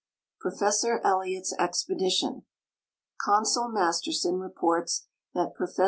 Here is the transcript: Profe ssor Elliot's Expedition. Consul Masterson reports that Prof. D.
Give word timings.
Profe 0.43 0.63
ssor 0.71 0.99
Elliot's 1.05 1.53
Expedition. 1.59 2.41
Consul 3.23 3.67
Masterson 3.67 4.39
reports 4.39 5.05
that 5.35 5.53
Prof. 5.53 5.75
D. 5.75 5.79